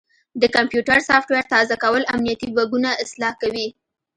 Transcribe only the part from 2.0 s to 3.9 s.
امنیتي بګونه اصلاح کوي.